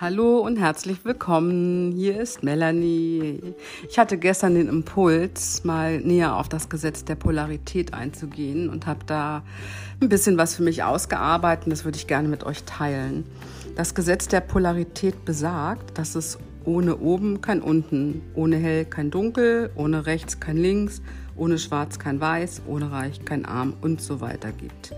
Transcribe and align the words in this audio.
Hallo 0.00 0.38
und 0.38 0.60
herzlich 0.60 1.04
willkommen. 1.04 1.90
Hier 1.90 2.20
ist 2.20 2.44
Melanie. 2.44 3.40
Ich 3.90 3.98
hatte 3.98 4.16
gestern 4.16 4.54
den 4.54 4.68
Impuls, 4.68 5.64
mal 5.64 5.98
näher 5.98 6.36
auf 6.36 6.48
das 6.48 6.68
Gesetz 6.68 7.04
der 7.04 7.16
Polarität 7.16 7.94
einzugehen 7.94 8.70
und 8.70 8.86
habe 8.86 9.00
da 9.06 9.42
ein 10.00 10.08
bisschen 10.08 10.38
was 10.38 10.54
für 10.54 10.62
mich 10.62 10.84
ausgearbeitet. 10.84 11.72
Das 11.72 11.84
würde 11.84 11.98
ich 11.98 12.06
gerne 12.06 12.28
mit 12.28 12.44
euch 12.44 12.62
teilen. 12.62 13.24
Das 13.74 13.96
Gesetz 13.96 14.28
der 14.28 14.40
Polarität 14.40 15.24
besagt, 15.24 15.98
dass 15.98 16.14
es 16.14 16.38
ohne 16.68 16.98
oben 16.98 17.40
kein 17.40 17.62
unten, 17.62 18.20
ohne 18.34 18.56
hell 18.56 18.84
kein 18.84 19.10
dunkel, 19.10 19.70
ohne 19.74 20.04
rechts 20.04 20.38
kein 20.38 20.58
links, 20.58 21.00
ohne 21.34 21.58
schwarz 21.58 21.98
kein 21.98 22.20
weiß, 22.20 22.62
ohne 22.66 22.92
reich 22.92 23.24
kein 23.24 23.46
arm 23.46 23.72
und 23.80 24.02
so 24.02 24.20
weiter 24.20 24.52
gibt. 24.52 24.94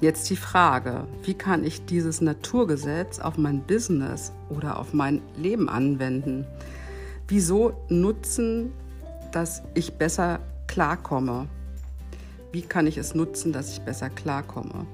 Jetzt 0.00 0.30
die 0.30 0.36
Frage, 0.36 1.06
wie 1.22 1.34
kann 1.34 1.62
ich 1.62 1.84
dieses 1.84 2.22
Naturgesetz 2.22 3.18
auf 3.18 3.36
mein 3.36 3.60
Business 3.60 4.32
oder 4.48 4.78
auf 4.78 4.94
mein 4.94 5.20
Leben 5.36 5.68
anwenden? 5.68 6.46
Wieso 7.28 7.74
nutzen, 7.90 8.72
dass 9.30 9.62
ich 9.74 9.98
besser 9.98 10.40
klarkomme? 10.68 11.48
Wie 12.52 12.62
kann 12.62 12.86
ich 12.86 12.98
es 12.98 13.14
nutzen, 13.14 13.52
dass 13.52 13.72
ich 13.72 13.80
besser 13.80 14.10
klarkomme? 14.10 14.86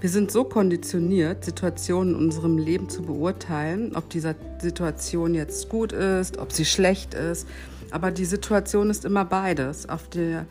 Wir 0.00 0.10
sind 0.10 0.32
so 0.32 0.44
konditioniert, 0.44 1.44
Situationen 1.44 2.14
in 2.14 2.20
unserem 2.20 2.58
Leben 2.58 2.88
zu 2.88 3.02
beurteilen, 3.02 3.94
ob 3.94 4.10
diese 4.10 4.34
Situation 4.60 5.34
jetzt 5.34 5.68
gut 5.68 5.92
ist, 5.92 6.38
ob 6.38 6.52
sie 6.52 6.64
schlecht 6.64 7.14
ist. 7.14 7.46
Aber 7.92 8.10
die 8.10 8.24
Situation 8.24 8.90
ist 8.90 9.04
immer 9.04 9.24
beides. 9.24 9.88
Auf 9.88 10.08
der 10.08 10.46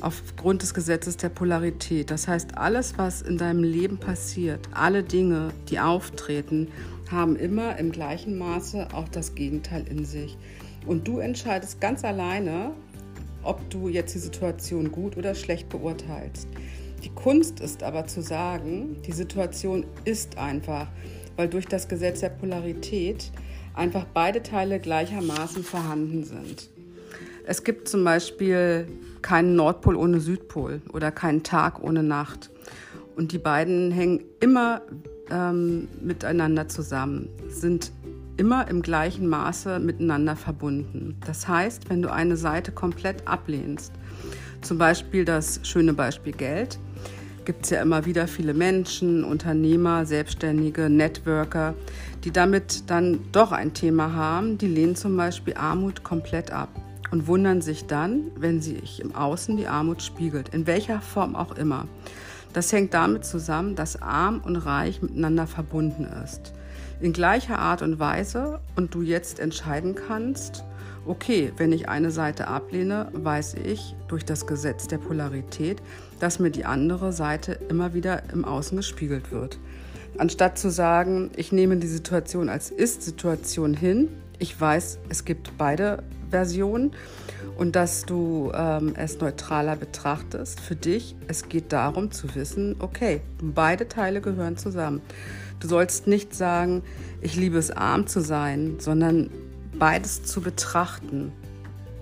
aufgrund 0.00 0.62
des 0.62 0.74
Gesetzes 0.74 1.16
der 1.16 1.28
Polarität. 1.28 2.10
Das 2.10 2.26
heißt, 2.26 2.56
alles, 2.56 2.96
was 2.96 3.22
in 3.22 3.38
deinem 3.38 3.62
Leben 3.62 3.98
passiert, 3.98 4.60
alle 4.72 5.02
Dinge, 5.02 5.50
die 5.68 5.78
auftreten, 5.78 6.68
haben 7.10 7.36
immer 7.36 7.78
im 7.78 7.92
gleichen 7.92 8.38
Maße 8.38 8.88
auch 8.92 9.08
das 9.08 9.34
Gegenteil 9.34 9.84
in 9.88 10.04
sich. 10.04 10.36
Und 10.86 11.06
du 11.06 11.18
entscheidest 11.18 11.80
ganz 11.80 12.04
alleine, 12.04 12.72
ob 13.42 13.68
du 13.70 13.88
jetzt 13.88 14.14
die 14.14 14.18
Situation 14.18 14.92
gut 14.92 15.16
oder 15.16 15.34
schlecht 15.34 15.68
beurteilst. 15.68 16.48
Die 17.04 17.10
Kunst 17.10 17.60
ist 17.60 17.82
aber 17.82 18.06
zu 18.06 18.22
sagen, 18.22 18.96
die 19.06 19.12
Situation 19.12 19.86
ist 20.04 20.36
einfach, 20.36 20.88
weil 21.36 21.48
durch 21.48 21.66
das 21.66 21.88
Gesetz 21.88 22.20
der 22.20 22.28
Polarität 22.28 23.32
einfach 23.74 24.04
beide 24.12 24.42
Teile 24.42 24.80
gleichermaßen 24.80 25.62
vorhanden 25.62 26.24
sind. 26.24 26.70
Es 27.46 27.64
gibt 27.64 27.88
zum 27.88 28.04
Beispiel 28.04 28.86
keinen 29.22 29.56
Nordpol 29.56 29.96
ohne 29.96 30.20
Südpol 30.20 30.82
oder 30.92 31.10
keinen 31.10 31.42
Tag 31.42 31.82
ohne 31.82 32.02
Nacht. 32.02 32.50
Und 33.16 33.32
die 33.32 33.38
beiden 33.38 33.90
hängen 33.90 34.22
immer 34.40 34.82
ähm, 35.30 35.88
miteinander 36.00 36.68
zusammen, 36.68 37.28
sind 37.48 37.92
immer 38.40 38.68
im 38.68 38.80
gleichen 38.80 39.28
Maße 39.28 39.78
miteinander 39.80 40.34
verbunden. 40.34 41.20
Das 41.26 41.46
heißt, 41.46 41.90
wenn 41.90 42.00
du 42.00 42.10
eine 42.10 42.38
Seite 42.38 42.72
komplett 42.72 43.28
ablehnst, 43.28 43.92
zum 44.62 44.78
Beispiel 44.78 45.26
das 45.26 45.60
schöne 45.62 45.92
Beispiel 45.92 46.32
Geld, 46.32 46.78
gibt 47.44 47.64
es 47.64 47.70
ja 47.70 47.82
immer 47.82 48.06
wieder 48.06 48.26
viele 48.26 48.54
Menschen, 48.54 49.24
Unternehmer, 49.24 50.06
Selbstständige, 50.06 50.88
Networker, 50.88 51.74
die 52.24 52.30
damit 52.30 52.88
dann 52.88 53.20
doch 53.30 53.52
ein 53.52 53.74
Thema 53.74 54.14
haben, 54.14 54.56
die 54.56 54.68
lehnen 54.68 54.96
zum 54.96 55.18
Beispiel 55.18 55.54
Armut 55.54 56.02
komplett 56.02 56.50
ab 56.50 56.70
und 57.10 57.26
wundern 57.26 57.60
sich 57.60 57.84
dann, 57.84 58.30
wenn 58.36 58.62
sich 58.62 59.02
im 59.02 59.14
Außen 59.14 59.58
die 59.58 59.66
Armut 59.66 60.00
spiegelt, 60.00 60.48
in 60.54 60.66
welcher 60.66 61.02
Form 61.02 61.36
auch 61.36 61.58
immer. 61.58 61.86
Das 62.54 62.72
hängt 62.72 62.94
damit 62.94 63.26
zusammen, 63.26 63.76
dass 63.76 64.00
arm 64.00 64.40
und 64.42 64.56
reich 64.56 65.02
miteinander 65.02 65.46
verbunden 65.46 66.08
ist. 66.24 66.54
In 67.00 67.14
gleicher 67.14 67.58
Art 67.58 67.80
und 67.80 67.98
Weise 67.98 68.60
und 68.76 68.94
du 68.94 69.00
jetzt 69.00 69.40
entscheiden 69.40 69.94
kannst, 69.94 70.64
okay, 71.06 71.50
wenn 71.56 71.72
ich 71.72 71.88
eine 71.88 72.10
Seite 72.10 72.46
ablehne, 72.46 73.08
weiß 73.14 73.54
ich 73.64 73.96
durch 74.08 74.26
das 74.26 74.46
Gesetz 74.46 74.86
der 74.86 74.98
Polarität, 74.98 75.80
dass 76.18 76.38
mir 76.38 76.50
die 76.50 76.66
andere 76.66 77.14
Seite 77.14 77.52
immer 77.70 77.94
wieder 77.94 78.24
im 78.34 78.44
Außen 78.44 78.76
gespiegelt 78.76 79.32
wird. 79.32 79.58
Anstatt 80.18 80.58
zu 80.58 80.70
sagen, 80.70 81.30
ich 81.36 81.52
nehme 81.52 81.78
die 81.78 81.86
Situation 81.86 82.50
als 82.50 82.70
Ist-Situation 82.70 83.72
hin, 83.72 84.08
ich 84.38 84.60
weiß, 84.60 84.98
es 85.08 85.24
gibt 85.24 85.56
beide 85.56 86.02
Version 86.30 86.92
und 87.56 87.76
dass 87.76 88.04
du 88.04 88.50
ähm, 88.54 88.94
es 88.96 89.18
neutraler 89.20 89.76
betrachtest 89.76 90.60
für 90.60 90.76
dich. 90.76 91.14
Es 91.28 91.48
geht 91.48 91.72
darum 91.72 92.10
zu 92.10 92.34
wissen, 92.34 92.76
okay, 92.78 93.20
beide 93.42 93.88
Teile 93.88 94.20
gehören 94.20 94.56
zusammen. 94.56 95.02
Du 95.60 95.68
sollst 95.68 96.06
nicht 96.06 96.34
sagen, 96.34 96.82
ich 97.20 97.36
liebe 97.36 97.58
es 97.58 97.70
arm 97.70 98.06
zu 98.06 98.20
sein, 98.20 98.76
sondern 98.78 99.30
beides 99.78 100.24
zu 100.24 100.40
betrachten. 100.40 101.32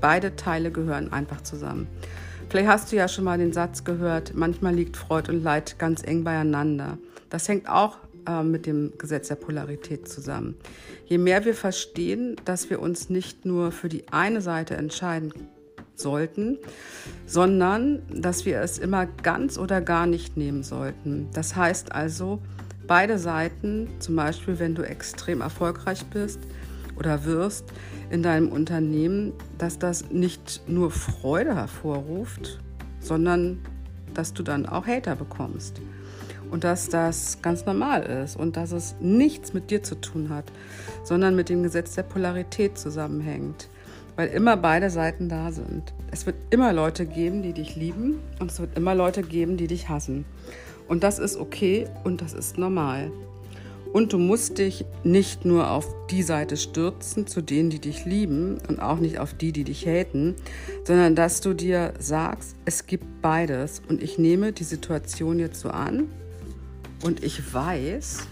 Beide 0.01 0.37
Teile 0.37 0.71
gehören 0.71 1.13
einfach 1.13 1.43
zusammen. 1.43 1.89
Vielleicht 2.49 2.69
hast 2.69 2.93
du 2.93 2.97
ja 2.97 3.09
schon 3.09 3.25
mal 3.25 3.37
den 3.37 3.53
Satz 3.53 3.85
gehört, 3.85 4.33
manchmal 4.35 4.75
liegt 4.75 4.97
Freud 4.97 5.31
und 5.31 5.43
Leid 5.43 5.79
ganz 5.79 6.03
eng 6.03 6.25
beieinander. 6.25 6.99
Das 7.31 7.47
hängt 7.49 7.69
auch 7.69 7.99
äh, 8.29 8.43
mit 8.43 8.67
dem 8.67 8.93
Gesetz 8.99 9.29
der 9.29 9.37
Polarität 9.37 10.07
zusammen. 10.07 10.57
Je 11.07 11.17
mehr 11.17 11.45
wir 11.47 11.55
verstehen, 11.55 12.37
dass 12.45 12.69
wir 12.69 12.81
uns 12.81 13.09
nicht 13.09 13.47
nur 13.47 13.73
für 13.73 13.89
die 13.89 14.09
eine 14.11 14.43
Seite 14.43 14.77
entscheiden 14.77 15.33
sollten, 15.95 16.59
sondern 17.27 18.03
dass 18.13 18.45
wir 18.45 18.61
es 18.61 18.79
immer 18.79 19.07
ganz 19.07 19.57
oder 19.57 19.81
gar 19.81 20.07
nicht 20.07 20.37
nehmen 20.37 20.63
sollten. 20.63 21.29
Das 21.33 21.57
heißt 21.57 21.93
also, 21.93 22.39
beide 22.87 23.19
Seiten, 23.19 23.89
zum 23.99 24.17
Beispiel 24.17 24.59
wenn 24.59 24.75
du 24.75 24.83
extrem 24.83 25.41
erfolgreich 25.41 26.05
bist 26.07 26.41
oder 26.99 27.25
wirst 27.25 27.65
in 28.11 28.23
deinem 28.23 28.51
Unternehmen, 28.53 29.33
dass 29.57 29.79
das 29.79 30.11
nicht 30.11 30.63
nur 30.67 30.91
Freude 30.91 31.55
hervorruft, 31.55 32.61
sondern 33.01 33.59
dass 34.13 34.35
du 34.35 34.43
dann 34.43 34.67
auch 34.67 34.87
Hater 34.87 35.17
bekommst 35.17 35.81
und 36.51 36.65
dass 36.65 36.89
das 36.89 37.39
ganz 37.43 37.67
normal 37.67 38.03
ist 38.03 38.37
und 38.37 38.57
dass 38.57 38.73
es 38.73 38.95
nichts 39.01 39.53
mit 39.53 39.71
dir 39.71 39.83
zu 39.83 39.95
tun 39.95 40.29
hat, 40.31 40.45
sondern 41.05 41.37
mit 41.37 41.49
dem 41.49 41.63
Gesetz 41.63 41.95
der 41.95 42.03
Polarität 42.03 42.79
zusammenhängt, 42.79 43.69
weil 44.17 44.29
immer 44.29 44.57
beide 44.57 44.91
Seiten 44.91 45.29
da 45.29 45.53
sind. 45.53 45.95
Es 46.11 46.27
wird 46.27 46.37
immer 46.51 46.73
Leute 46.73 47.07
geben, 47.07 47.43
die 47.43 47.53
dich 47.53 47.77
lieben 47.77 48.19
und 48.41 48.51
es 48.51 48.61
wird 48.61 48.77
immer 48.77 48.95
Leute 48.95 49.23
geben, 49.23 49.57
die 49.57 49.67
dich 49.67 49.89
hassen. 49.89 50.25
Und 50.89 51.03
das 51.03 51.19
ist 51.19 51.37
okay 51.37 51.87
und 52.05 52.23
das 52.23 52.33
ist 52.33 52.59
normal. 52.59 53.11
Und 53.93 54.13
du 54.13 54.19
musst 54.19 54.59
dich 54.59 54.85
nicht 55.03 55.45
nur 55.45 55.71
auf 55.71 55.87
die 56.11 56.23
Seite 56.23 56.57
stürzen, 56.57 57.27
zu 57.27 57.41
denen, 57.41 57.71
die 57.71 57.79
dich 57.79 58.05
lieben 58.05 58.59
und 58.69 58.81
auch 58.81 58.99
nicht 58.99 59.19
auf 59.19 59.33
die, 59.33 59.53
die 59.53 59.65
dich 59.65 59.87
haten, 59.87 60.35
sondern 60.85 61.15
dass 61.15 61.41
du 61.41 61.55
dir 61.55 61.95
sagst, 61.99 62.55
es 62.65 62.87
gibt 62.87 63.23
beides 63.23 63.81
und 63.89 64.03
ich 64.03 64.19
nehme 64.19 64.53
die 64.53 64.65
Situation 64.65 65.39
jetzt 65.39 65.61
so 65.61 65.71
an 65.71 66.09
und 67.03 67.23
ich 67.23 67.55
weiß, 67.55 68.27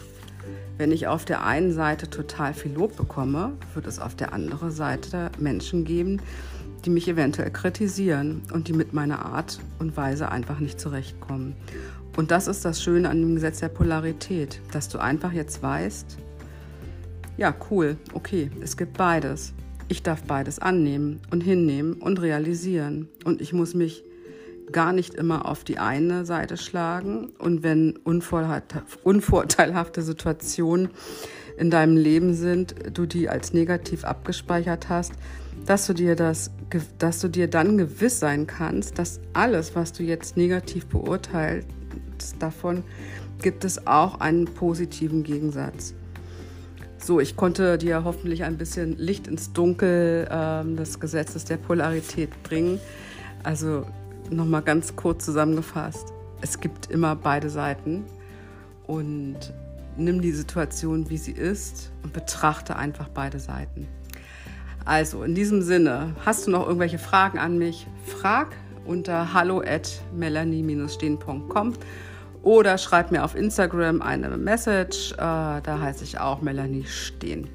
wenn 0.78 0.92
ich 0.92 1.06
auf 1.06 1.24
der 1.24 1.44
einen 1.44 1.72
Seite 1.72 2.10
total 2.10 2.52
viel 2.52 2.72
Lob 2.72 2.96
bekomme, 2.96 3.52
wird 3.74 3.86
es 3.86 3.98
auf 3.98 4.14
der 4.14 4.32
anderen 4.32 4.70
Seite 4.70 5.30
Menschen 5.38 5.84
geben, 5.84 6.20
die 6.84 6.90
mich 6.90 7.08
eventuell 7.08 7.50
kritisieren 7.50 8.42
und 8.52 8.68
die 8.68 8.72
mit 8.72 8.92
meiner 8.92 9.24
Art 9.24 9.58
und 9.78 9.96
Weise 9.96 10.30
einfach 10.30 10.60
nicht 10.60 10.80
zurechtkommen. 10.80 11.54
Und 12.16 12.30
das 12.30 12.46
ist 12.46 12.64
das 12.64 12.82
Schöne 12.82 13.10
an 13.10 13.20
dem 13.20 13.34
Gesetz 13.34 13.60
der 13.60 13.68
Polarität, 13.68 14.60
dass 14.72 14.88
du 14.88 14.98
einfach 14.98 15.32
jetzt 15.32 15.62
weißt, 15.62 16.18
ja, 17.36 17.54
cool, 17.70 17.96
okay, 18.14 18.50
es 18.62 18.76
gibt 18.76 18.96
beides. 18.96 19.52
Ich 19.88 20.02
darf 20.02 20.22
beides 20.22 20.58
annehmen 20.58 21.20
und 21.30 21.42
hinnehmen 21.42 21.94
und 21.94 22.20
realisieren. 22.20 23.08
Und 23.24 23.40
ich 23.40 23.52
muss 23.52 23.74
mich 23.74 24.02
gar 24.72 24.92
nicht 24.92 25.14
immer 25.14 25.46
auf 25.46 25.64
die 25.64 25.78
eine 25.78 26.24
Seite 26.24 26.56
schlagen. 26.56 27.32
Und 27.38 27.62
wenn 27.62 27.96
unvorteilhafte 27.96 30.02
Situationen 30.02 30.90
in 31.56 31.70
deinem 31.70 31.96
Leben 31.96 32.34
sind, 32.34 32.74
du 32.92 33.06
die 33.06 33.28
als 33.28 33.52
negativ 33.52 34.04
abgespeichert 34.04 34.88
hast, 34.88 35.12
dass 35.64 35.86
du 35.86 35.94
dir 35.94 36.16
das, 36.16 36.50
dass 36.98 37.20
du 37.20 37.28
dir 37.28 37.48
dann 37.48 37.78
gewiss 37.78 38.20
sein 38.20 38.46
kannst, 38.46 38.98
dass 38.98 39.20
alles, 39.32 39.74
was 39.74 39.92
du 39.92 40.02
jetzt 40.02 40.36
negativ 40.36 40.86
beurteilst, 40.86 41.68
davon 42.38 42.84
gibt 43.42 43.64
es 43.64 43.86
auch 43.86 44.20
einen 44.20 44.46
positiven 44.46 45.22
Gegensatz. 45.22 45.94
So, 46.98 47.20
ich 47.20 47.36
konnte 47.36 47.78
dir 47.78 48.04
hoffentlich 48.04 48.44
ein 48.44 48.56
bisschen 48.56 48.96
Licht 48.96 49.28
ins 49.28 49.52
Dunkel 49.52 50.26
äh, 50.30 50.76
des 50.76 50.98
Gesetzes 50.98 51.44
der 51.44 51.56
Polarität 51.56 52.30
bringen. 52.42 52.80
Also 53.42 53.86
nochmal 54.30 54.62
ganz 54.62 54.96
kurz 54.96 55.24
zusammengefasst, 55.24 56.12
es 56.40 56.60
gibt 56.60 56.90
immer 56.90 57.16
beide 57.16 57.50
Seiten 57.50 58.04
und 58.86 59.36
nimm 59.96 60.20
die 60.20 60.32
Situation, 60.32 61.08
wie 61.10 61.16
sie 61.16 61.32
ist 61.32 61.92
und 62.02 62.12
betrachte 62.12 62.76
einfach 62.76 63.08
beide 63.08 63.38
Seiten. 63.38 63.88
Also 64.84 65.24
in 65.24 65.34
diesem 65.34 65.62
Sinne, 65.62 66.14
hast 66.24 66.46
du 66.46 66.50
noch 66.50 66.66
irgendwelche 66.66 66.98
Fragen 66.98 67.38
an 67.38 67.58
mich? 67.58 67.86
Frag 68.04 68.54
unter 68.84 69.34
hallo 69.34 69.60
at 69.60 70.00
melanie-stehen.com 70.14 71.72
oder 72.42 72.78
schreib 72.78 73.10
mir 73.10 73.24
auf 73.24 73.34
Instagram 73.34 74.00
eine 74.00 74.36
Message. 74.36 75.12
Äh, 75.14 75.16
da 75.16 75.80
heiße 75.80 76.04
ich 76.04 76.20
auch 76.20 76.40
Melanie 76.40 76.84
Stehen. 76.84 77.48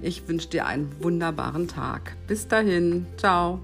Ich 0.00 0.26
wünsche 0.26 0.48
dir 0.48 0.64
einen 0.64 0.90
wunderbaren 1.00 1.68
Tag. 1.68 2.16
Bis 2.26 2.48
dahin. 2.48 3.06
Ciao. 3.18 3.60